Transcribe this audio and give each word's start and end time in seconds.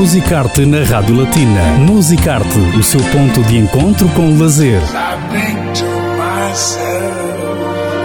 Musicarte 0.00 0.64
na 0.64 0.82
Rádio 0.82 1.14
Latina. 1.14 1.62
Musicarte, 1.86 2.58
o 2.58 2.82
seu 2.82 3.02
ponto 3.12 3.42
de 3.42 3.58
encontro 3.58 4.08
com 4.08 4.32
o 4.32 4.38
lazer. 4.38 4.80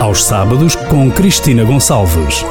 Aos 0.02 0.26
sábados 0.26 0.76
com 0.76 1.10
Cristina 1.10 1.64
Gonçalves. 1.64 2.44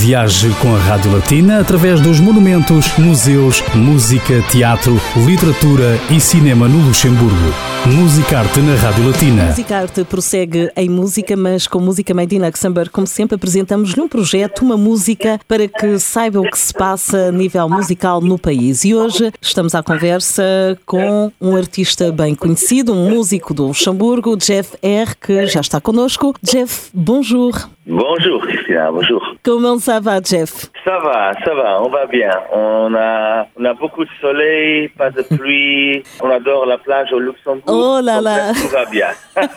Viaje 0.00 0.48
com 0.62 0.74
a 0.74 0.78
Rádio 0.78 1.12
Latina 1.12 1.60
através 1.60 2.00
dos 2.00 2.18
monumentos, 2.20 2.96
museus, 2.96 3.62
música, 3.74 4.40
teatro, 4.50 4.98
literatura 5.26 6.00
e 6.10 6.18
cinema 6.18 6.66
no 6.66 6.86
Luxemburgo. 6.86 7.52
Musicarte 7.84 8.60
na 8.60 8.76
Rádio 8.76 9.06
Latina. 9.06 9.44
Musicarte 9.44 10.02
prossegue 10.04 10.70
em 10.74 10.88
música, 10.88 11.36
mas 11.36 11.66
com 11.66 11.80
música 11.80 12.14
made 12.14 12.34
in 12.34 12.38
Luxemburgo, 12.38 12.90
como 12.90 13.06
sempre, 13.06 13.34
apresentamos-lhe 13.34 14.00
um 14.00 14.08
projeto, 14.08 14.62
uma 14.62 14.78
música 14.78 15.38
para 15.46 15.68
que 15.68 15.98
saiba 15.98 16.40
o 16.40 16.50
que 16.50 16.58
se 16.58 16.72
passa 16.72 17.28
a 17.28 17.30
nível 17.30 17.68
musical 17.68 18.22
no 18.22 18.38
país. 18.38 18.86
E 18.86 18.94
hoje 18.94 19.30
estamos 19.38 19.74
à 19.74 19.82
conversa 19.82 20.78
com 20.86 21.30
um 21.38 21.54
artista 21.54 22.10
bem 22.10 22.34
conhecido, 22.34 22.94
um 22.94 23.10
músico 23.10 23.52
do 23.52 23.66
Luxemburgo, 23.66 24.34
Jeff 24.38 24.78
R, 24.80 25.14
que 25.20 25.46
já 25.46 25.60
está 25.60 25.78
connosco. 25.78 26.34
Jeff, 26.42 26.88
bonjour. 26.94 27.68
Bonjour 27.86 28.40
Christina, 28.46 28.90
bonjour. 28.90 29.29
Comment 29.42 29.78
ça 29.78 30.00
va, 30.00 30.20
Jeff? 30.22 30.66
Ça 30.84 30.98
va, 30.98 31.32
ça 31.44 31.54
va, 31.54 31.82
on 31.82 31.88
va 31.88 32.06
bien. 32.06 32.30
On 32.52 32.94
a, 32.94 33.46
on 33.58 33.64
a 33.64 33.74
beaucoup 33.74 34.04
de 34.04 34.10
soleil, 34.20 34.88
pas 34.88 35.10
de 35.10 35.22
pluie. 35.22 36.02
on 36.22 36.30
adore 36.30 36.66
la 36.66 36.76
plage 36.76 37.12
au 37.12 37.18
Luxembourg. 37.18 37.62
Oh 37.66 38.00
là 38.02 38.20
là 38.20 38.52
Tout 38.52 38.68
va 38.68 38.84
bien. 38.86 39.08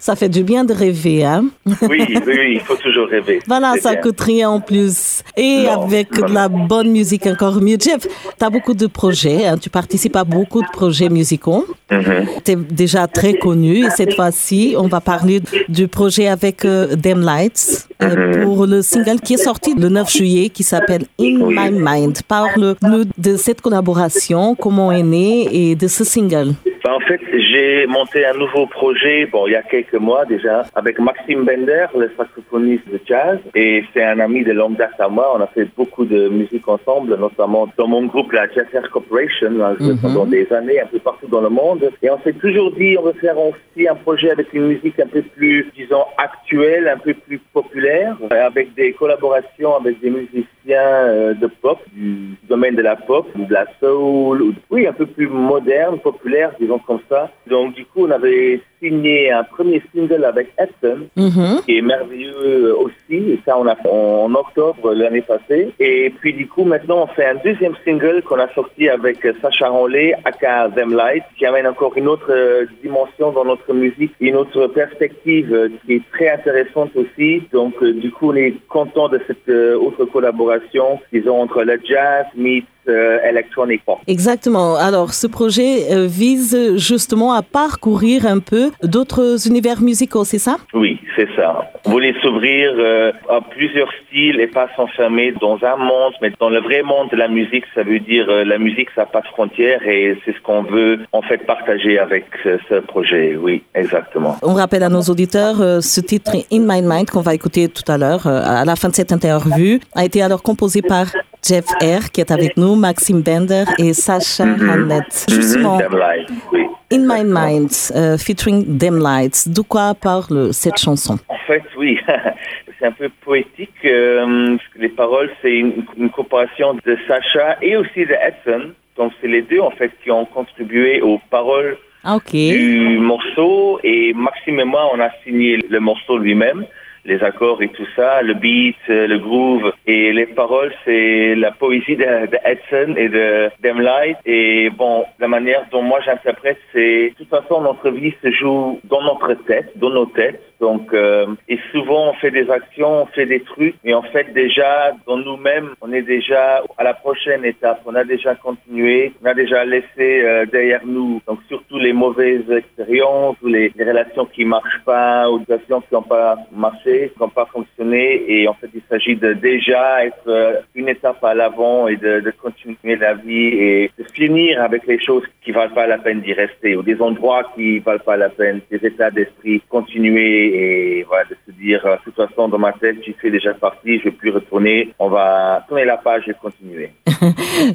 ça 0.00 0.16
fait 0.16 0.28
du 0.28 0.42
bien 0.42 0.64
de 0.64 0.74
rêver, 0.74 1.24
hein? 1.24 1.44
Oui, 1.82 2.04
oui, 2.08 2.20
oui, 2.26 2.52
il 2.54 2.60
faut 2.60 2.76
toujours 2.76 3.08
rêver. 3.08 3.40
Voilà, 3.46 3.74
ça 3.80 3.92
bien. 3.92 4.00
coûte 4.02 4.20
rien 4.20 4.50
en 4.50 4.60
plus. 4.60 5.22
Et 5.36 5.64
Non, 5.64 5.82
avec 5.84 6.18
non, 6.18 6.26
de 6.28 6.34
la 6.34 6.48
bonne 6.48 6.90
musique 6.90 7.26
encore 7.26 7.60
mieux. 7.62 7.76
Jeff, 7.80 8.06
tu 8.38 8.44
as 8.44 8.50
beaucoup 8.50 8.74
de 8.74 8.86
projets, 8.86 9.46
hein, 9.46 9.56
tu 9.58 9.70
participes 9.70 10.16
à 10.16 10.24
beaucoup 10.24 10.60
de 10.62 10.68
projets 10.72 11.08
musicaux. 11.08 11.66
Mhm. 11.90 12.26
Tu 12.44 12.52
es 12.52 12.56
déjà 12.56 13.06
très 13.06 13.34
connu 13.34 13.86
et 13.86 13.90
cette 13.90 14.14
fois-ci, 14.14 14.74
on 14.78 14.88
va 14.88 15.00
parler 15.00 15.40
du 15.68 15.88
projet 15.88 16.28
avec 16.28 16.64
euh, 16.64 16.96
Lights 17.04 17.88
euh, 18.02 18.42
pour 18.44 18.66
le 18.66 18.73
single 18.82 19.20
qui 19.20 19.34
est 19.34 19.44
sorti 19.44 19.74
le 19.74 19.88
9 19.88 20.10
juillet 20.10 20.48
qui 20.48 20.62
s'appelle 20.62 21.06
In. 21.18 21.38
My 21.48 21.70
Mind. 21.70 22.22
Parle-nous 22.26 23.04
de 23.18 23.36
cette 23.36 23.60
collaboration, 23.60 24.54
comment 24.54 24.92
est 24.92 25.02
né 25.02 25.70
et 25.70 25.74
de 25.74 25.88
ce 25.88 26.04
single. 26.04 26.54
Bah, 26.84 26.94
en 26.94 27.00
fait, 27.00 27.20
j'ai 27.32 27.86
monté 27.86 28.26
un 28.26 28.34
nouveau 28.34 28.66
projet, 28.66 29.24
bon, 29.24 29.46
il 29.46 29.52
y 29.52 29.56
a 29.56 29.62
quelques 29.62 29.94
mois 29.94 30.26
déjà, 30.26 30.66
avec 30.74 30.98
Maxime 30.98 31.42
Bender, 31.42 31.86
le 31.98 32.10
saxophoniste 32.14 32.86
de 32.92 33.00
jazz, 33.06 33.38
et 33.54 33.84
c'est 33.94 34.04
un 34.04 34.20
ami 34.20 34.44
de 34.44 34.52
longue 34.52 34.76
date 34.76 35.00
à 35.00 35.08
moi. 35.08 35.32
On 35.34 35.40
a 35.40 35.46
fait 35.46 35.66
beaucoup 35.78 36.04
de 36.04 36.28
musique 36.28 36.68
ensemble, 36.68 37.16
notamment 37.16 37.66
dans 37.78 37.88
mon 37.88 38.04
groupe, 38.04 38.32
la 38.32 38.50
Jazz 38.52 38.66
Air 38.74 38.90
Corporation, 38.90 39.50
joué 39.80 39.94
pendant 40.02 40.26
des 40.26 40.52
années, 40.52 40.78
un 40.78 40.86
peu 40.86 40.98
partout 40.98 41.26
dans 41.26 41.40
le 41.40 41.48
monde. 41.48 41.90
Et 42.02 42.10
on 42.10 42.18
s'est 42.20 42.34
toujours 42.34 42.70
dit, 42.72 42.98
on 42.98 43.04
veut 43.04 43.14
faire 43.14 43.38
aussi 43.38 43.88
un 43.88 43.94
projet 43.94 44.32
avec 44.32 44.52
une 44.52 44.66
musique 44.66 45.00
un 45.00 45.06
peu 45.06 45.22
plus, 45.22 45.72
disons, 45.74 46.04
actuelle, 46.18 46.86
un 46.88 46.98
peu 46.98 47.14
plus 47.14 47.38
populaire, 47.54 48.14
euh, 48.30 48.46
avec 48.46 48.74
des 48.74 48.92
collaborations 48.92 49.74
avec 49.74 50.00
des 50.00 50.10
musiciens 50.10 50.44
euh, 50.68 51.32
de 51.32 51.46
pop, 51.46 51.78
du 51.94 52.36
domaine 52.54 52.76
de 52.76 52.82
la 52.82 52.96
pop, 52.96 53.26
ou 53.38 53.44
de 53.44 53.52
la 53.60 53.66
soul, 53.80 54.36
ou, 54.42 54.52
oui, 54.70 54.86
un 54.86 54.92
peu 55.00 55.06
plus 55.06 55.28
moderne, 55.28 55.98
populaire, 55.98 56.50
disons 56.60 56.80
comme 56.86 57.00
ça. 57.08 57.22
Donc, 57.52 57.74
du 57.74 57.84
coup, 57.84 58.06
on 58.06 58.10
avait 58.10 58.60
signé 58.80 59.32
un 59.40 59.44
premier 59.44 59.80
single 59.92 60.24
avec 60.32 60.46
Edson, 60.62 61.00
Mhm. 61.16 61.60
qui 61.64 61.72
est 61.78 61.82
merveilleux 61.94 62.76
aussi. 62.84 63.16
Et 63.32 63.38
ça, 63.44 63.52
on 63.58 63.66
a 63.66 63.76
fait 63.76 63.88
en 63.90 64.32
octobre 64.34 64.92
l'année 65.00 65.22
passée. 65.32 65.64
Et 65.80 66.12
puis, 66.20 66.32
du 66.34 66.46
coup, 66.52 66.64
maintenant, 66.64 66.98
on 67.04 67.06
fait 67.16 67.26
un 67.34 67.38
deuxième 67.48 67.74
single 67.84 68.22
qu'on 68.26 68.38
a 68.38 68.48
sorti 68.58 68.88
avec 68.88 69.16
Sacha 69.40 69.68
Ronley, 69.68 70.14
aka 70.24 70.68
Them 70.76 70.92
Light, 70.94 71.24
qui 71.36 71.46
amène 71.46 71.66
encore 71.66 71.94
une 71.96 72.08
autre 72.08 72.30
euh, 72.30 72.66
dimension 72.82 73.32
dans 73.32 73.44
notre 73.52 73.72
musique, 73.72 74.12
une 74.20 74.36
autre 74.36 74.66
perspective 74.68 75.48
euh, 75.52 75.68
qui 75.84 75.94
est 75.96 76.02
très 76.12 76.30
intéressante 76.38 76.90
aussi. 77.02 77.42
Donc, 77.52 77.74
euh, 77.82 77.92
du 77.92 78.10
coup, 78.10 78.30
on 78.32 78.36
est 78.36 78.54
content 78.68 79.08
de 79.08 79.20
cette 79.26 79.48
autre 79.86 80.04
collaboration, 80.06 81.00
disons, 81.12 81.38
entre 81.42 81.62
le 81.62 81.76
jazz 81.90 82.26
meet 82.44 82.73
euh, 82.88 83.18
electronic 83.24 83.84
pop. 83.84 83.98
Exactement. 84.06 84.76
Alors, 84.76 85.12
ce 85.14 85.26
projet 85.26 85.92
euh, 85.92 86.06
vise 86.06 86.76
justement 86.76 87.32
à 87.32 87.42
parcourir 87.42 88.26
un 88.26 88.38
peu 88.38 88.70
d'autres 88.82 89.46
univers 89.46 89.80
musicaux, 89.80 90.24
c'est 90.24 90.38
ça? 90.38 90.56
Oui, 90.72 90.98
c'est 91.16 91.28
ça. 91.36 91.70
On 91.86 91.90
voulait 91.90 92.14
s'ouvrir 92.22 92.72
euh, 92.76 93.12
à 93.28 93.40
plusieurs 93.40 93.90
styles 94.06 94.40
et 94.40 94.46
pas 94.46 94.68
s'enfermer 94.76 95.32
dans 95.40 95.58
un 95.62 95.76
monde, 95.76 96.14
mais 96.20 96.32
dans 96.40 96.48
le 96.48 96.60
vrai 96.60 96.82
monde 96.82 97.08
de 97.10 97.16
la 97.16 97.28
musique, 97.28 97.64
ça 97.74 97.82
veut 97.82 98.00
dire 98.00 98.26
euh, 98.28 98.44
la 98.44 98.58
musique, 98.58 98.88
ça 98.94 99.02
n'a 99.02 99.06
pas 99.06 99.20
de 99.20 99.26
frontières 99.28 99.86
et 99.86 100.18
c'est 100.24 100.34
ce 100.34 100.40
qu'on 100.40 100.62
veut 100.62 101.00
en 101.12 101.22
fait 101.22 101.38
partager 101.46 101.98
avec 101.98 102.26
euh, 102.46 102.58
ce 102.68 102.76
projet. 102.76 103.36
Oui, 103.40 103.62
exactement. 103.74 104.36
On 104.42 104.54
rappelle 104.54 104.82
à 104.82 104.88
nos 104.88 105.02
auditeurs, 105.02 105.56
ce 105.82 106.00
titre 106.00 106.32
In 106.52 106.60
My 106.60 106.82
Mind 106.82 107.10
qu'on 107.10 107.20
va 107.20 107.34
écouter 107.34 107.68
tout 107.68 107.90
à 107.90 107.98
l'heure, 107.98 108.26
à 108.26 108.64
la 108.64 108.76
fin 108.76 108.88
de 108.88 108.94
cette 108.94 109.12
interview, 109.12 109.78
a 109.94 110.04
été 110.04 110.22
alors 110.22 110.42
composé 110.42 110.82
par 110.82 111.06
Jeff 111.46 111.66
R, 111.82 112.10
qui 112.10 112.20
est 112.22 112.30
avec 112.30 112.56
nous, 112.56 112.73
Maxime 112.76 113.22
Bender 113.22 113.64
et 113.78 113.92
Sacha 113.94 114.44
Hannett. 114.44 115.26
Justement, 115.28 115.78
Mhm, 115.78 116.28
oui. 116.52 116.66
In 116.92 117.00
My 117.06 117.24
Mind, 117.24 117.70
euh, 117.96 118.16
featuring 118.18 118.78
Them 118.78 118.98
Lights, 119.02 119.48
de 119.48 119.62
quoi 119.62 119.94
parle 119.94 120.52
cette 120.52 120.78
chanson? 120.78 121.18
En 121.28 121.38
fait, 121.46 121.62
oui. 121.76 121.98
C'est 122.78 122.86
un 122.86 122.92
peu 122.92 123.08
poétique. 123.24 123.70
euh, 123.84 124.56
les 124.76 124.88
paroles, 124.88 125.30
c'est 125.40 125.54
une, 125.54 125.84
une 125.96 126.10
coopération 126.10 126.74
de 126.74 126.98
Sacha 127.06 127.56
et 127.62 127.76
aussi 127.76 128.04
de 128.04 128.12
Edson. 128.12 128.72
Donc, 128.96 129.12
c'est 129.20 129.28
les 129.28 129.42
deux, 129.42 129.60
en 129.60 129.70
fait, 129.70 129.90
qui 130.02 130.10
ont 130.10 130.24
contribué 130.26 131.00
aux 131.00 131.18
paroles 131.30 131.76
Ah, 132.04 132.18
du 132.30 132.98
morceau 132.98 133.78
et 133.82 134.12
Maxime 134.12 134.60
et 134.60 134.64
moi 134.64 134.90
on 134.94 135.00
a 135.00 135.08
signé 135.24 135.56
le 135.68 135.80
morceau 135.80 136.18
lui-même 136.18 136.66
les 137.04 137.22
accords 137.22 137.62
et 137.62 137.68
tout 137.68 137.86
ça, 137.96 138.22
le 138.22 138.34
beat, 138.34 138.76
euh, 138.88 139.06
le 139.06 139.18
groove 139.18 139.72
et 139.86 140.12
les 140.12 140.26
paroles, 140.26 140.72
c'est 140.84 141.34
la 141.34 141.50
poésie 141.52 141.96
de, 141.96 142.26
de 142.26 142.38
Edson 142.44 142.94
et 142.96 143.08
de 143.08 143.50
Them 143.62 143.80
Light. 143.80 144.16
Et 144.24 144.70
bon, 144.70 145.04
la 145.18 145.28
manière 145.28 145.66
dont 145.70 145.82
moi 145.82 146.00
j'interprète, 146.04 146.58
c'est 146.72 147.10
de 147.10 147.14
toute 147.14 147.28
façon 147.28 147.60
notre 147.60 147.90
vie 147.90 148.14
se 148.22 148.30
joue 148.30 148.80
dans 148.84 149.02
notre 149.02 149.34
tête, 149.44 149.72
dans 149.76 149.90
nos 149.90 150.06
têtes. 150.06 150.40
Donc, 150.60 150.92
euh, 150.92 151.26
et 151.48 151.58
souvent 151.72 152.10
on 152.10 152.14
fait 152.14 152.30
des 152.30 152.48
actions, 152.50 153.02
on 153.02 153.06
fait 153.06 153.26
des 153.26 153.40
trucs, 153.40 153.74
mais 153.84 153.94
en 153.94 154.02
fait 154.02 154.32
déjà 154.32 154.92
dans 155.06 155.16
nous-mêmes, 155.16 155.70
on 155.80 155.92
est 155.92 156.02
déjà 156.02 156.62
à 156.78 156.84
la 156.84 156.94
prochaine 156.94 157.44
étape. 157.44 157.80
On 157.86 157.94
a 157.94 158.04
déjà 158.04 158.34
continué, 158.34 159.12
on 159.22 159.26
a 159.26 159.34
déjà 159.34 159.64
laissé 159.64 159.86
euh, 160.00 160.46
derrière 160.46 160.82
nous. 160.84 161.20
Donc 161.26 161.40
surtout 161.48 161.78
les 161.78 161.92
mauvaises 161.92 162.50
expériences 162.50 163.36
ou 163.42 163.48
les, 163.48 163.72
les 163.76 163.84
relations 163.84 164.26
qui 164.26 164.44
marchent 164.44 164.82
pas 164.84 165.30
ou 165.30 165.38
des 165.40 165.52
actions 165.54 165.80
qui 165.80 165.94
n'ont 165.94 166.02
pas 166.02 166.36
marché, 166.52 167.10
qui 167.14 167.20
n'ont 167.22 167.28
pas 167.28 167.46
fonctionné. 167.46 168.24
Et 168.28 168.48
en 168.48 168.54
fait, 168.54 168.70
il 168.74 168.82
s'agit 168.88 169.16
de 169.16 169.32
déjà 169.32 170.04
être 170.06 170.28
euh, 170.28 170.60
une 170.74 170.88
étape 170.88 171.22
à 171.24 171.34
l'avant 171.34 171.88
et 171.88 171.96
de, 171.96 172.20
de 172.20 172.30
continuer 172.30 172.96
la 172.96 173.14
vie 173.14 173.48
et 173.68 173.90
de 173.98 174.04
finir 174.12 174.62
avec 174.62 174.86
les 174.86 175.00
choses 175.00 175.24
qui 175.42 175.52
valent 175.52 175.74
pas 175.74 175.86
la 175.86 175.98
peine 175.98 176.20
d'y 176.20 176.32
rester 176.32 176.76
ou 176.76 176.82
des 176.82 177.00
endroits 177.00 177.44
qui 177.54 177.78
valent 177.80 178.04
pas 178.04 178.16
la 178.16 178.28
peine, 178.28 178.60
des 178.70 178.84
états 178.86 179.10
d'esprit, 179.10 179.62
continuer 179.68 180.43
et 180.46 181.04
voilà, 181.08 181.24
de 181.24 181.36
se 181.46 181.52
dire, 181.60 181.84
euh, 181.86 181.96
de 181.96 182.02
toute 182.04 182.14
façon, 182.16 182.48
dans 182.48 182.58
ma 182.58 182.72
tête, 182.72 182.96
j'y 183.04 183.12
fais 183.14 183.30
déjà 183.30 183.54
partie, 183.54 183.98
je 183.98 184.04
vais 184.04 184.10
plus 184.10 184.30
retourner, 184.30 184.90
on 184.98 185.08
va 185.08 185.64
tourner 185.68 185.84
la 185.84 185.96
page 185.96 186.24
et 186.28 186.34
continuer. 186.34 186.90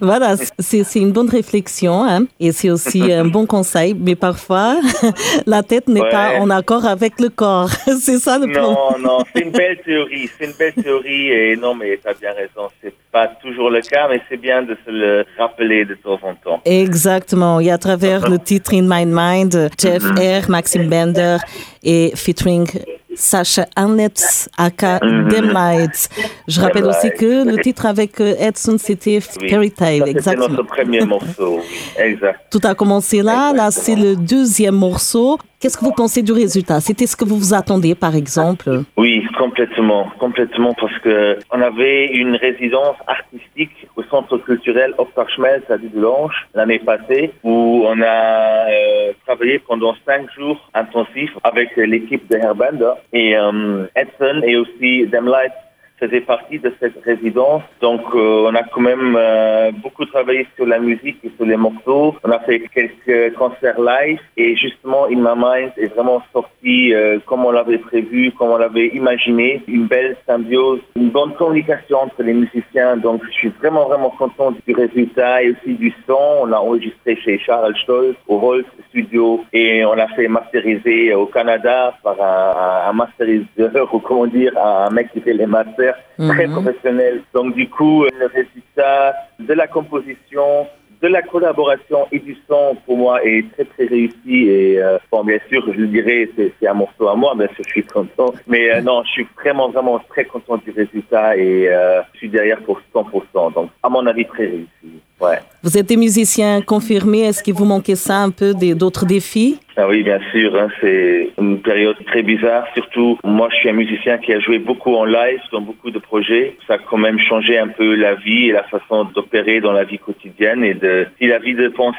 Voilà, 0.01 0.35
c'est 0.59 0.99
une 0.99 1.11
bonne 1.11 1.29
réflexion 1.29 2.03
hein, 2.03 2.25
et 2.39 2.51
c'est 2.51 2.69
aussi 2.69 3.11
un 3.11 3.25
bon 3.25 3.45
conseil, 3.45 3.95
mais 3.97 4.15
parfois 4.15 4.75
la 5.45 5.63
tête 5.63 5.87
n'est 5.87 5.99
Ouais. 6.01 6.09
pas 6.09 6.39
en 6.39 6.49
accord 6.49 6.85
avec 6.85 7.19
le 7.19 7.29
corps. 7.29 7.69
c'est 7.99 8.17
ça 8.19 8.37
le 8.37 8.45
problème. 8.51 8.63
Non, 8.63 8.99
non, 8.99 9.17
c'est 9.33 9.41
une 9.43 9.51
belle 9.51 9.79
théorie, 9.83 10.29
c'est 10.37 10.45
une 10.45 10.53
belle 10.57 10.73
théorie 10.73 11.29
et 11.31 11.55
non, 11.57 11.75
mais 11.75 11.97
tu 12.01 12.07
as 12.07 12.13
bien 12.13 12.31
raison, 12.33 12.69
c'est 12.81 12.93
pas 13.11 13.27
toujours 13.41 13.69
le 13.69 13.81
cas, 13.81 14.07
mais 14.09 14.21
c'est 14.29 14.37
bien 14.37 14.61
de 14.61 14.77
se 14.85 14.91
le 14.91 15.25
rappeler 15.37 15.85
de 15.85 15.95
temps 15.95 16.19
en 16.21 16.35
temps. 16.35 16.61
Exactement. 16.65 17.59
Et 17.59 17.71
à 17.71 17.77
travers 17.77 18.29
le 18.29 18.37
titre 18.39 18.73
In 18.73 18.83
My 18.83 19.05
Mind, 19.05 19.69
Jeff 19.79 20.03
R, 20.03 20.49
Maxime 20.49 20.87
Bender 20.89 21.37
et 21.83 22.11
featuring 22.15 22.67
Sacha 23.15 23.65
Arnett, 23.75 24.47
aka 24.57 24.99
Them 24.99 25.51
Lights. 25.51 26.09
Je 26.47 26.61
rappelle 26.61 26.85
aussi 26.85 27.09
que 27.11 27.45
le 27.49 27.57
titre 27.61 27.85
avec 27.85 28.21
euh, 28.21 28.35
Edson, 28.39 28.77
c'était. 28.77 29.19
Fairy 29.19 29.71
Tale. 29.71 29.99
Ça, 29.99 30.05
C'était 30.05 30.11
Exactement. 30.11 30.49
notre 30.49 30.63
premier 30.67 31.01
morceau, 31.05 31.59
exact. 31.99 32.39
Tout 32.51 32.61
a 32.63 32.75
commencé 32.75 33.21
là. 33.21 33.51
Là, 33.53 33.71
c'est 33.71 33.95
le 33.95 34.15
deuxième 34.15 34.75
morceau. 34.75 35.37
Qu'est-ce 35.59 35.77
que 35.77 35.83
vous 35.83 35.91
pensez 35.91 36.21
du 36.21 36.31
résultat? 36.31 36.79
C'était 36.79 37.05
ce 37.07 37.17
que 37.17 37.25
vous 37.25 37.35
vous 37.37 37.53
attendiez, 37.53 37.93
par 37.95 38.15
exemple? 38.15 38.83
Oui, 38.95 39.18
complètement, 39.39 40.11
complètement, 40.19 40.73
parce 40.73 40.97
que 40.99 41.39
on 41.49 41.61
avait 41.61 42.07
une 42.07 42.35
résidence 42.35 42.97
artistique 43.07 43.87
au 43.95 44.03
centre 44.03 44.37
culturel 44.37 44.93
Optarschmelz 44.97 45.63
à 45.69 45.77
Dudelange 45.77 46.35
l'année 46.53 46.79
passée, 46.79 47.31
où 47.43 47.85
on 47.87 48.01
a 48.01 48.69
euh, 48.69 49.13
travaillé 49.25 49.59
pendant 49.59 49.95
cinq 50.05 50.29
jours 50.37 50.69
intensifs 50.73 51.35
avec 51.43 51.69
l'équipe 51.77 52.29
de 52.29 52.35
Herbander 52.35 52.91
et 53.13 53.37
euh, 53.37 53.87
Edson 53.95 54.41
et 54.43 54.57
aussi 54.57 55.07
Them 55.09 55.27
Lights 55.27 55.68
faisait 55.99 56.21
partie 56.21 56.59
de 56.59 56.73
cette 56.79 57.03
résidence. 57.03 57.63
Donc 57.81 58.01
euh, 58.13 58.47
on 58.49 58.55
a 58.55 58.63
quand 58.63 58.81
même 58.81 59.15
euh, 59.17 59.71
beaucoup 59.83 60.05
travaillé 60.05 60.47
sur 60.55 60.65
la 60.65 60.79
musique 60.79 61.17
et 61.23 61.31
sur 61.35 61.45
les 61.45 61.57
morceaux. 61.57 62.15
On 62.23 62.31
a 62.31 62.39
fait 62.39 62.61
quelques 62.73 63.35
concerts 63.35 63.79
live 63.79 64.19
et 64.37 64.55
justement 64.55 65.05
In 65.05 65.17
My 65.17 65.35
Mind 65.35 65.71
est 65.77 65.93
vraiment 65.93 66.21
sorti 66.33 66.93
euh, 66.93 67.19
comme 67.25 67.45
on 67.45 67.51
l'avait 67.51 67.77
prévu, 67.77 68.31
comme 68.31 68.49
on 68.49 68.57
l'avait 68.57 68.87
imaginé. 68.87 69.61
Une 69.67 69.87
belle 69.87 70.15
symbiose, 70.25 70.79
une 70.95 71.09
bonne 71.09 71.33
communication 71.33 72.03
entre 72.03 72.23
les 72.23 72.33
musiciens. 72.33 72.97
Donc 72.97 73.21
je 73.25 73.31
suis 73.31 73.49
vraiment 73.59 73.85
vraiment 73.87 74.11
content 74.11 74.51
du 74.51 74.73
résultat 74.73 75.43
et 75.43 75.51
aussi 75.51 75.73
du 75.73 75.93
son. 76.07 76.19
On 76.41 76.51
a 76.51 76.57
enregistré 76.57 77.15
chez 77.17 77.37
Charles 77.39 77.75
Stolz 77.83 78.15
au 78.27 78.37
Rolls 78.37 78.65
Studio 78.89 79.43
et 79.53 79.83
on 79.85 79.97
a 79.97 80.07
fait 80.09 80.27
masteriser 80.27 81.13
au 81.13 81.25
Canada 81.25 81.93
par 82.03 82.19
un, 82.21 82.89
un 82.89 82.93
masteriseur 82.93 83.93
ou 83.93 83.99
comment 83.99 84.27
dire 84.27 84.53
un 84.57 84.89
mec 84.91 85.11
qui 85.11 85.21
fait 85.21 85.33
les 85.33 85.45
masters 85.45 85.88
très 86.17 86.47
Mhm. 86.47 86.53
professionnel. 86.53 87.21
Donc 87.33 87.55
du 87.55 87.69
coup, 87.69 88.03
le 88.03 88.25
résultat 88.27 89.15
de 89.39 89.53
la 89.53 89.67
composition, 89.67 90.67
de 91.01 91.07
la 91.07 91.21
collaboration 91.21 92.07
et 92.11 92.19
du 92.19 92.35
son 92.47 92.75
pour 92.85 92.97
moi 92.97 93.23
est 93.23 93.45
très 93.53 93.65
très 93.65 93.85
réussi 93.85 94.49
et 94.49 94.81
euh, 94.81 94.97
bon 95.11 95.23
bien 95.23 95.39
sûr 95.47 95.63
je 95.73 95.79
le 95.79 95.87
dirais 95.87 96.29
c'est 96.35 96.51
c'est 96.59 96.67
un 96.67 96.73
morceau 96.73 97.07
à 97.07 97.15
moi 97.15 97.33
bien 97.35 97.47
sûr 97.55 97.63
je 97.65 97.69
suis 97.69 97.83
content 97.83 98.33
mais 98.47 98.69
euh, 98.69 98.81
non 98.81 99.03
je 99.05 99.11
suis 99.11 99.27
vraiment 99.41 99.69
vraiment 99.69 99.97
très 100.09 100.25
content 100.25 100.57
du 100.57 100.71
résultat 100.71 101.37
et 101.37 101.69
euh, 101.69 102.01
je 102.13 102.17
suis 102.17 102.29
derrière 102.29 102.59
pour 102.63 102.81
100% 102.93 103.53
donc 103.53 103.69
à 103.81 103.89
mon 103.89 104.05
avis 104.07 104.25
très 104.25 104.47
réussi 104.47 105.01
ouais 105.21 105.39
Vous 105.63 105.77
êtes 105.77 105.87
des 105.87 105.97
musiciens 105.97 106.61
confirmés. 106.61 107.21
Est-ce 107.27 107.43
qu'il 107.43 107.53
vous 107.53 107.65
manquait 107.65 107.95
ça 107.95 108.17
un 108.17 108.29
peu 108.29 108.53
d'autres 108.53 109.05
défis? 109.05 109.59
Ah 109.81 109.87
oui, 109.87 110.03
bien 110.03 110.19
sûr. 110.31 110.53
hein, 110.59 110.67
c'est 110.81 111.29
une 111.39 111.61
période 111.61 111.95
très 112.07 112.21
bizarre. 112.21 112.65
Surtout, 112.73 113.17
moi, 113.23 113.47
je 113.51 113.55
suis 113.57 113.69
un 113.69 113.73
musicien 113.73 114.17
qui 114.17 114.33
a 114.33 114.39
joué 114.41 114.59
beaucoup 114.59 114.93
en 114.93 115.05
live 115.05 115.39
dans 115.53 115.61
beaucoup 115.61 115.89
de 115.89 115.99
projets. 115.99 116.57
Ça 116.67 116.73
a 116.73 116.77
quand 116.79 116.97
même 116.97 117.17
changé 117.19 117.57
un 117.57 117.69
peu 117.69 117.95
la 117.95 118.15
vie 118.15 118.49
et 118.49 118.51
la 118.51 118.63
façon 118.63 119.05
d'opérer 119.15 119.61
dans 119.61 119.71
la 119.71 119.85
vie 119.85 119.97
quotidienne 119.99 120.65
et 120.65 120.73
de 120.73 121.07
si 121.17 121.27
la 121.27 121.39
vie 121.39 121.53
de 121.53 121.69
penser 121.69 121.95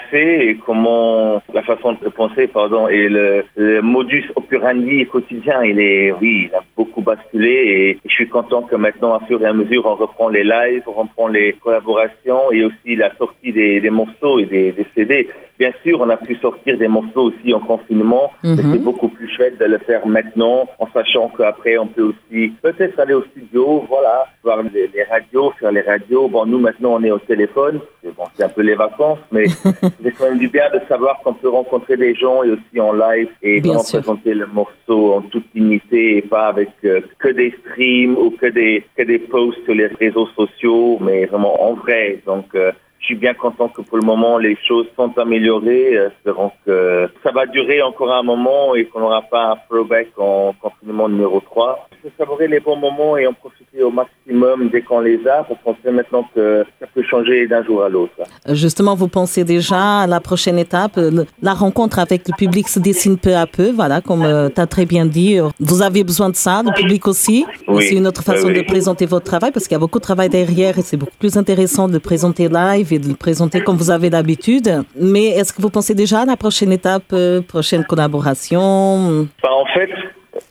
et 0.48 0.58
comment 0.66 1.42
la 1.54 1.62
façon 1.62 1.92
de 2.02 2.08
penser, 2.10 2.48
pardon, 2.48 2.86
et 2.88 3.08
le, 3.08 3.44
le 3.56 3.80
modus 3.80 4.24
operandi 4.36 5.06
quotidien, 5.06 5.62
il 5.64 5.78
est, 5.80 6.12
oui, 6.20 6.48
il 6.50 6.54
a 6.54 6.62
beaucoup 6.76 7.00
basculé 7.00 7.50
et 7.50 7.98
je 8.06 8.12
suis 8.12 8.28
content 8.28 8.62
que 8.62 8.76
maintenant, 8.76 9.14
à 9.14 9.20
fur 9.26 9.40
et 9.42 9.46
à 9.46 9.52
mesure, 9.54 9.86
on 9.86 9.94
reprend 9.94 10.28
les 10.28 10.44
lives, 10.44 10.82
on 10.86 10.92
reprend 10.92 11.28
les 11.28 11.54
collaborations 11.62 12.52
et 12.52 12.64
aussi 12.64 12.96
la 12.96 13.09
sortie 13.18 13.52
des, 13.52 13.80
des 13.80 13.90
morceaux 13.90 14.38
et 14.38 14.46
des, 14.46 14.72
des 14.72 14.86
CD. 14.94 15.28
Bien 15.58 15.72
sûr, 15.82 16.00
on 16.00 16.08
a 16.08 16.16
pu 16.16 16.36
sortir 16.36 16.78
des 16.78 16.88
morceaux 16.88 17.30
aussi 17.30 17.52
en 17.52 17.60
confinement, 17.60 18.32
mais 18.42 18.50
Mhm. 18.62 18.72
c'est 18.72 18.78
beaucoup 18.82 19.08
plus 19.08 19.28
chouette 19.28 19.58
de 19.58 19.66
le 19.66 19.76
faire 19.78 20.06
maintenant, 20.06 20.66
en 20.78 20.86
sachant 20.94 21.28
qu'après, 21.36 21.76
on 21.76 21.86
peut 21.86 22.02
aussi 22.12 22.52
peut-être 22.62 22.98
aller 22.98 23.12
au 23.12 23.22
studio, 23.24 23.84
voilà, 23.86 24.24
voir 24.42 24.62
les, 24.62 24.88
les 24.94 25.02
radios, 25.04 25.52
faire 25.60 25.70
les 25.72 25.82
radios. 25.82 26.28
Bon, 26.28 26.46
nous, 26.46 26.58
maintenant, 26.58 26.94
on 26.94 27.02
est 27.04 27.10
au 27.10 27.18
téléphone. 27.18 27.80
C'est 28.02 28.14
Bon, 28.16 28.24
c'est 28.36 28.44
un 28.44 28.48
peu 28.48 28.62
les 28.62 28.74
vacances, 28.74 29.18
mais 29.32 29.46
c'est 30.02 30.12
quand 30.16 30.30
même 30.30 30.38
du 30.38 30.48
bien 30.48 30.68
de 30.72 30.80
savoir 30.88 31.20
qu'on 31.22 31.34
peut 31.34 31.48
rencontrer 31.50 31.96
des 31.98 32.14
gens 32.14 32.42
et 32.42 32.50
aussi 32.50 32.80
en 32.80 32.92
live 32.94 33.28
et 33.42 33.60
vraiment 33.60 33.82
présenter 33.84 34.34
le 34.34 34.46
morceau 34.46 35.12
en 35.14 35.20
toute 35.22 35.44
dignité 35.54 36.16
et 36.18 36.22
pas 36.22 36.46
avec 36.48 36.70
euh, 36.84 37.00
que 37.18 37.28
des 37.28 37.54
streams 37.60 38.16
ou 38.16 38.30
que 38.30 38.46
des, 38.46 38.84
que 38.96 39.02
des 39.02 39.18
posts 39.18 39.62
sur 39.64 39.74
les 39.74 39.86
réseaux 39.88 40.28
sociaux, 40.36 40.98
mais 41.00 41.26
vraiment 41.26 41.62
en 41.62 41.74
vrai. 41.74 42.20
Donc, 42.26 42.46
euh, 42.54 42.72
suis 43.10 43.16
bien 43.18 43.34
content 43.34 43.68
que 43.68 43.82
pour 43.82 43.98
le 43.98 44.04
moment 44.04 44.38
les 44.38 44.56
choses 44.66 44.86
sont 44.96 45.12
améliorées. 45.18 45.96
Euh, 45.96 46.08
Espérons 46.10 46.50
que 46.66 47.08
ça 47.22 47.30
va 47.32 47.46
durer 47.46 47.82
encore 47.82 48.12
un 48.12 48.22
moment 48.22 48.74
et 48.74 48.84
qu'on 48.86 49.00
n'aura 49.00 49.22
pas 49.22 49.52
un 49.52 49.56
throwback 49.68 50.08
en 50.18 50.54
confinement 50.60 51.08
numéro 51.08 51.40
3. 51.40 51.88
Il 51.92 51.96
faut 52.10 52.14
savourer 52.18 52.46
les 52.48 52.60
bons 52.60 52.76
moments 52.76 53.16
et 53.16 53.26
en 53.26 53.32
profiter 53.32 53.82
au 53.82 53.90
maximum 53.90 54.68
dès 54.72 54.82
qu'on 54.82 55.00
les 55.00 55.20
a 55.26 55.46
qu'on 55.64 55.76
sait 55.84 55.92
maintenant 55.92 56.24
que 56.34 56.64
ça 56.80 56.86
peut 56.94 57.02
changer 57.02 57.46
d'un 57.46 57.62
jour 57.64 57.82
à 57.82 57.88
l'autre. 57.88 58.12
Justement, 58.48 58.94
vous 58.94 59.08
pensez 59.08 59.44
déjà 59.44 60.00
à 60.00 60.06
la 60.06 60.20
prochaine 60.20 60.58
étape. 60.58 60.92
Le- 60.96 61.26
La 61.42 61.54
rencontre 61.54 61.98
avec 61.98 62.26
le 62.28 62.34
public 62.36 62.68
se 62.68 62.78
dessine 62.78 63.16
peu 63.18 63.34
à 63.34 63.46
peu, 63.46 63.70
voilà, 63.72 64.00
comme 64.00 64.24
tu 64.54 64.60
as 64.60 64.66
très 64.66 64.86
bien 64.86 65.04
dit. 65.06 65.38
Vous 65.58 65.82
avez 65.82 66.04
besoin 66.04 66.30
de 66.30 66.36
ça, 66.36 66.62
le 66.64 66.72
public 66.72 67.06
aussi. 67.06 67.44
Oui, 67.68 67.84
C'est 67.86 67.94
une 67.96 68.06
autre 68.06 68.22
façon 68.22 68.48
oui. 68.48 68.54
de 68.54 68.62
présenter 68.62 69.06
votre 69.06 69.24
travail 69.26 69.50
parce 69.52 69.66
qu'il 69.66 69.74
y 69.74 69.80
a 69.82 69.84
beaucoup 69.86 69.98
de 69.98 70.04
travail 70.10 70.28
derrière 70.28 70.78
et 70.78 70.82
c'est 70.82 70.96
beaucoup 70.96 71.16
plus 71.18 71.36
intéressant 71.36 71.88
de 71.88 71.94
le 71.94 72.00
présenter 72.00 72.48
live 72.48 72.92
et 72.92 72.98
de 73.00 73.08
le 73.08 73.14
présenter 73.14 73.60
comme 73.60 73.76
vous 73.76 73.90
avez 73.90 74.10
d'habitude. 74.10 74.84
Mais 74.96 75.28
est-ce 75.28 75.52
que 75.52 75.62
vous 75.62 75.70
pensez 75.70 75.94
déjà 75.94 76.20
à 76.20 76.24
la 76.24 76.36
prochaine 76.36 76.72
étape, 76.72 77.12
euh, 77.12 77.40
prochaine 77.40 77.84
collaboration? 77.84 79.26
Bah, 79.42 79.50
en 79.52 79.66
fait, 79.74 79.90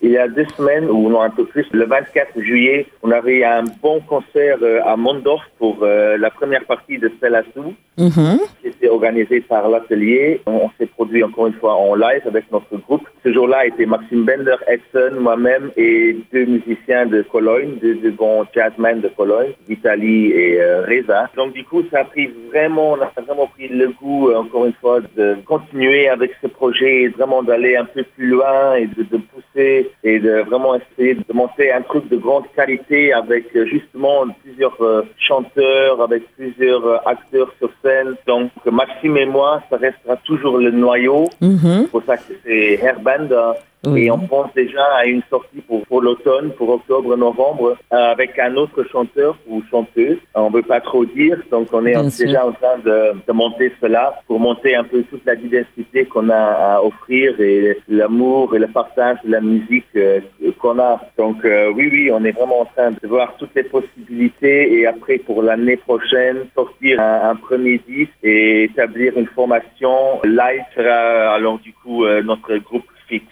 il 0.01 0.11
y 0.11 0.17
a 0.17 0.27
deux 0.27 0.45
semaines, 0.57 0.89
ou 0.89 1.09
non 1.09 1.21
un 1.21 1.29
peu 1.29 1.45
plus, 1.45 1.65
le 1.71 1.85
24 1.85 2.41
juillet, 2.41 2.87
on 3.03 3.11
avait 3.11 3.43
un 3.43 3.63
bon 3.81 4.01
concert 4.01 4.57
euh, 4.61 4.79
à 4.85 4.95
Mondorf 4.95 5.43
pour 5.57 5.79
euh, 5.81 6.17
la 6.17 6.29
première 6.29 6.65
partie 6.65 6.97
de 6.97 7.09
qui 7.09 7.15
était 7.25 8.58
organisé 8.99 9.39
par 9.39 9.69
l'atelier. 9.69 10.41
On, 10.45 10.69
s'est 10.77 10.85
produit 10.97 11.23
encore 11.23 11.47
une 11.47 11.53
fois 11.53 11.75
en 11.75 11.95
live 11.95 12.21
avec 12.25 12.51
notre 12.51 12.75
groupe. 12.85 13.07
Ce 13.23 13.31
jour-là 13.33 13.65
était 13.65 13.85
Maxime 13.85 14.23
Bender, 14.25 14.57
Edson, 14.67 15.15
moi-même 15.19 15.71
et 15.77 16.17
deux 16.33 16.45
musiciens 16.45 17.05
de 17.05 17.21
Cologne, 17.21 17.77
deux, 17.81 17.95
deux 17.95 18.11
bons 18.11 18.45
jazzmen 18.53 18.99
de 19.01 19.07
Cologne, 19.09 19.53
Vitali 19.67 20.31
et 20.31 20.61
euh, 20.61 20.85
Reza. 20.85 21.29
Donc 21.35 21.53
du 21.53 21.63
coup, 21.63 21.83
ça 21.91 22.01
a 22.01 22.03
pris 22.03 22.29
vraiment, 22.49 22.93
on 22.93 23.01
a 23.01 23.11
vraiment 23.25 23.47
pris 23.47 23.67
le 23.69 23.87
goût, 23.89 24.29
euh, 24.29 24.37
encore 24.37 24.65
une 24.65 24.79
fois, 24.81 24.99
de 25.15 25.37
continuer 25.45 26.09
avec 26.09 26.31
ce 26.41 26.47
projet, 26.47 27.03
et 27.03 27.07
vraiment 27.09 27.41
d'aller 27.41 27.75
un 27.75 27.85
peu 27.85 28.03
plus 28.15 28.27
loin 28.27 28.75
et 28.75 28.87
de 28.87 29.03
pousser 29.03 29.48
et 29.55 30.19
de 30.19 30.43
vraiment 30.47 30.75
essayer 30.75 31.15
de 31.15 31.33
monter 31.33 31.71
un 31.71 31.81
truc 31.81 32.07
de 32.09 32.17
grande 32.17 32.45
qualité 32.55 33.11
avec 33.13 33.55
euh, 33.55 33.65
justement 33.65 34.25
plusieurs 34.43 34.79
euh, 34.81 35.03
chanteurs, 35.17 36.01
avec 36.01 36.23
plusieurs 36.35 36.85
euh, 36.85 36.97
acteurs 37.05 37.51
sur 37.57 37.69
scène. 37.83 38.15
Donc 38.27 38.51
Maxime 38.65 39.17
et 39.17 39.25
moi, 39.25 39.61
ça 39.69 39.77
restera 39.77 40.17
toujours 40.17 40.57
le 40.57 40.71
noyau. 40.71 41.25
Mhm. 41.41 41.81
C'est 41.83 41.91
pour 41.91 42.03
ça 42.03 42.17
que 42.17 42.33
c'est 42.45 42.79
Airband. 42.81 43.55
Oui. 43.85 44.05
Et 44.05 44.11
on 44.11 44.19
pense 44.19 44.53
déjà 44.53 44.83
à 44.97 45.05
une 45.05 45.21
sortie 45.29 45.61
pour, 45.65 45.85
pour 45.85 46.01
l'automne, 46.01 46.51
pour 46.57 46.67
octobre-novembre, 46.69 47.77
euh, 47.93 47.95
avec 48.11 48.37
un 48.37 48.55
autre 48.57 48.83
chanteur 48.91 49.37
ou 49.47 49.61
chanteuse. 49.71 50.17
On 50.35 50.49
veut 50.49 50.63
pas 50.63 50.81
trop 50.81 51.05
dire, 51.05 51.37
donc 51.49 51.69
on 51.71 51.85
est 51.85 51.91
Bien 51.91 52.05
en- 52.05 52.09
sûr. 52.09 52.25
déjà 52.25 52.45
en 52.45 52.51
train 52.51 52.77
de, 52.83 53.13
de 53.25 53.31
monter 53.31 53.71
cela 53.81 54.19
pour 54.27 54.37
monter 54.39 54.75
un 54.75 54.83
peu 54.83 55.03
toute 55.03 55.25
la 55.25 55.35
diversité 55.37 56.03
qu'on 56.05 56.29
a 56.29 56.35
à 56.35 56.81
offrir 56.83 57.39
et 57.39 57.77
l'amour 57.87 58.53
et 58.53 58.59
le 58.59 58.67
partage 58.67 59.17
de 59.23 59.31
la 59.31 59.39
musique 59.39 59.85
euh, 59.95 60.19
qu'on 60.59 60.77
a. 60.79 60.99
Donc 61.17 61.45
euh, 61.45 61.71
oui, 61.73 61.87
oui, 61.91 62.11
on 62.11 62.25
est 62.25 62.31
vraiment 62.31 62.61
en 62.61 62.65
train 62.65 62.91
de 62.91 63.07
voir 63.07 63.35
toutes 63.37 63.55
les 63.55 63.63
possibilités 63.63 64.73
et 64.77 64.87
après 64.87 65.19
pour 65.19 65.41
l'année 65.41 65.77
prochaine 65.77 66.47
sortir 66.53 66.99
un, 66.99 67.29
un 67.29 67.35
premier 67.35 67.77
disque 67.87 68.11
et 68.23 68.63
établir 68.65 69.17
une 69.17 69.27
formation 69.27 70.21
live 70.25 70.63
sera 70.75 71.33
alors 71.35 71.59
du 71.59 71.71
coup 71.73 72.03
euh, 72.03 72.21
notre 72.23 72.57
groupe 72.57 72.83
fixe. 73.07 73.25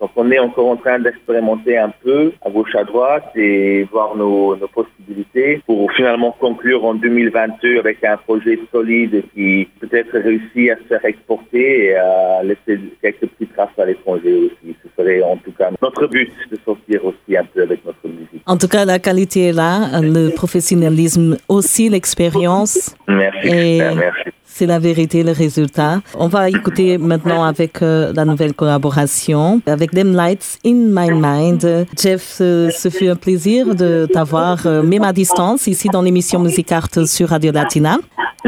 Donc 0.00 0.10
on 0.16 0.30
est 0.30 0.38
encore 0.38 0.68
en 0.68 0.76
train 0.76 0.98
d'expérimenter 0.98 1.78
un 1.78 1.92
peu 2.02 2.32
à 2.44 2.50
gauche 2.50 2.74
à 2.74 2.84
droite 2.84 3.30
et 3.36 3.84
voir 3.90 4.16
nos, 4.16 4.56
nos 4.56 4.68
possibilités 4.68 5.62
pour 5.66 5.90
finalement 5.92 6.32
conclure 6.32 6.84
en 6.84 6.94
2022 6.94 7.78
avec 7.78 8.02
un 8.04 8.16
projet 8.16 8.58
solide 8.72 9.22
qui 9.34 9.68
peut-être 9.80 10.18
réussit 10.18 10.70
à 10.70 10.76
se 10.76 10.82
faire 10.88 11.04
exporter 11.04 11.86
et 11.86 11.94
à 11.94 12.42
laisser 12.42 12.80
quelques 13.00 13.26
petites 13.26 13.54
traces 13.54 13.78
à 13.78 13.84
l'étranger 13.86 14.34
aussi. 14.34 14.74
Ce 14.82 14.88
serait 15.02 15.22
en 15.22 15.36
tout 15.36 15.52
cas 15.52 15.70
notre 15.80 16.06
but 16.06 16.30
de 16.50 16.58
sortir 16.64 17.04
aussi 17.04 17.36
un 17.36 17.44
peu 17.44 17.62
avec 17.62 17.84
notre 17.84 18.06
musique. 18.06 18.42
En 18.46 18.56
tout 18.56 18.68
cas, 18.68 18.84
la 18.84 18.98
qualité 18.98 19.48
est 19.48 19.52
là, 19.52 20.00
le 20.00 20.30
professionnalisme 20.34 21.36
aussi, 21.48 21.88
l'expérience. 21.88 22.94
Merci, 23.08 23.48
Et- 23.48 23.78
merci. 23.78 24.33
C'est 24.56 24.66
la 24.66 24.78
vérité, 24.78 25.24
le 25.24 25.32
résultat. 25.32 26.00
On 26.16 26.28
va 26.28 26.48
écouter 26.48 26.96
maintenant 26.96 27.42
avec 27.42 27.82
euh, 27.82 28.12
la 28.14 28.24
nouvelle 28.24 28.54
collaboration 28.54 29.60
avec 29.66 29.90
Them 29.90 30.14
Lights 30.14 30.60
in 30.64 30.76
My 30.90 31.10
Mind. 31.10 31.88
Jeff, 32.00 32.38
euh, 32.40 32.70
ce 32.70 32.88
fut 32.88 33.08
un 33.08 33.16
plaisir 33.16 33.74
de 33.74 34.06
t'avoir, 34.12 34.64
euh, 34.66 34.84
même 34.84 35.02
à 35.02 35.12
distance, 35.12 35.66
ici 35.66 35.88
dans 35.88 36.02
l'émission 36.02 36.38
Musique 36.38 36.70
Art 36.70 36.86
sur 37.04 37.30
Radio 37.30 37.50
Latina. 37.50 37.98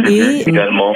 Et 0.08 0.42
Également. 0.46 0.92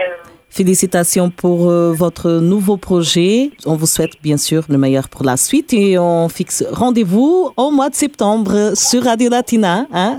Félicitations 0.50 1.30
pour 1.30 1.70
euh, 1.70 1.92
votre 1.92 2.30
nouveau 2.40 2.76
projet. 2.76 3.50
On 3.66 3.76
vous 3.76 3.86
souhaite 3.86 4.12
bien 4.22 4.36
sûr 4.36 4.64
le 4.68 4.78
meilleur 4.78 5.08
pour 5.08 5.24
la 5.24 5.36
suite 5.36 5.72
et 5.72 5.98
on 5.98 6.28
fixe 6.28 6.64
rendez-vous 6.70 7.50
au 7.56 7.70
mois 7.70 7.88
de 7.88 7.94
septembre 7.94 8.72
sur 8.74 9.04
Radio 9.04 9.30
Latina. 9.30 9.86
Hein? 9.92 10.18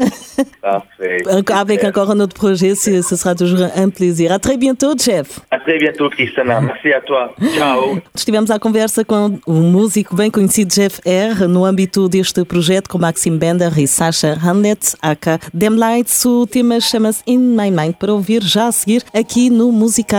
Parfait. 0.61 1.17
Avec 1.53 1.83
encore 1.83 2.09
un 2.11 2.19
autre 2.19 2.35
projet, 2.35 2.75
ce 2.75 3.01
sera 3.01 3.35
toujours 3.35 3.67
un 3.75 3.89
plaisir. 3.89 4.31
À 4.31 4.39
très 4.39 4.57
bientôt, 4.57 4.93
Jeff. 4.97 5.39
À 5.51 5.59
très 5.59 5.77
bientôt, 5.77 6.09
Christina. 6.09 6.61
Merci 6.61 6.93
à 6.93 7.01
toi. 7.01 7.33
Ciao. 7.55 7.99
Estivemos 8.15 8.49
à 8.51 8.59
conversa 8.59 9.03
com 9.03 9.39
o 9.45 9.53
músico 9.53 10.15
bem 10.15 10.29
conhecido 10.29 10.73
Jeff 10.73 11.01
R. 11.05 11.47
no 11.47 11.65
âmbito 11.65 12.07
deste 12.07 12.43
projeto 12.45 12.89
com 12.89 12.97
Maxim 12.97 13.37
Bender 13.37 13.77
e 13.77 13.87
Sasha 13.87 14.37
Hamlet, 14.41 14.95
aka 15.01 15.39
Dem 15.53 15.75
Lights. 15.75 16.25
O 16.25 16.45
tema 16.45 16.79
chama-se 16.79 17.21
In 17.27 17.55
My 17.55 17.71
Mind 17.71 17.95
para 17.99 18.13
ouvir 18.13 18.41
já 18.43 18.67
a 18.67 18.71
seguir 18.71 19.03
aqui 19.13 19.49
no 19.49 19.71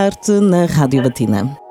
Musicarte 0.03 0.41
na 0.41 0.65
Rádio 0.65 1.01
Latina. 1.01 1.62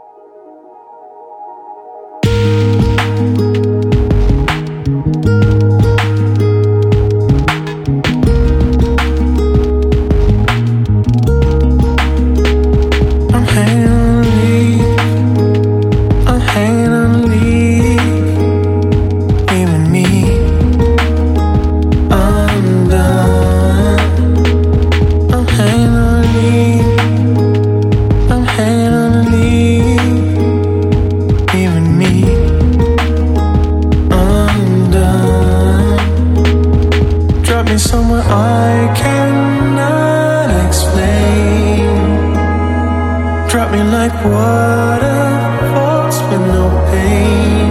waterfalls 44.24 46.16
with 46.30 46.44
no 46.56 46.66
pain. 46.90 47.70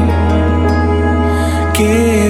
Give. 1.73 2.21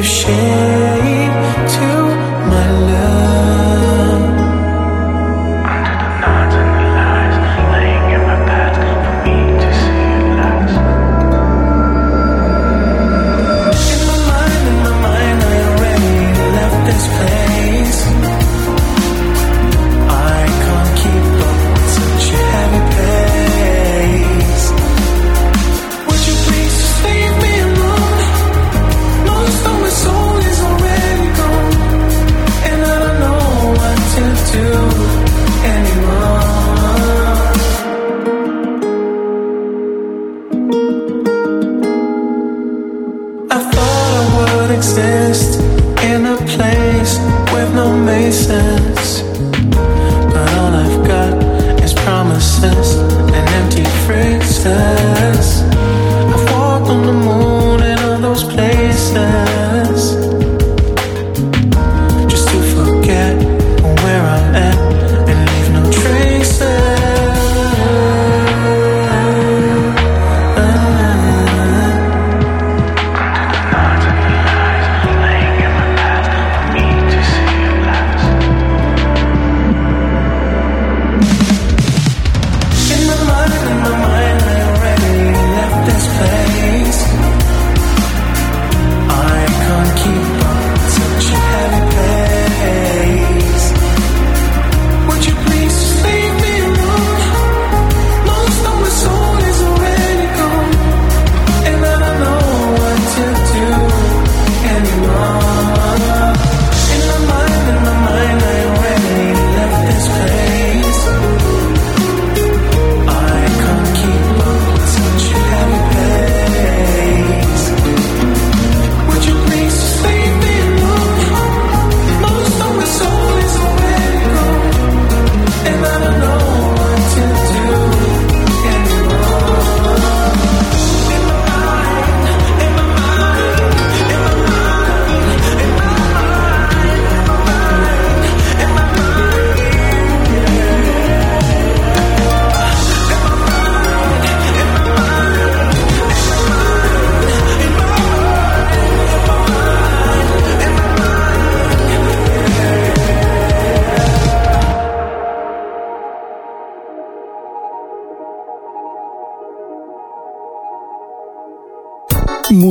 exist 44.82 45.60
in 46.02 46.26
a 46.26 46.38
place 46.38 47.20
with 47.54 47.72
no 47.76 47.96
masons. 47.96 49.31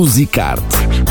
Musicarte. 0.01 1.10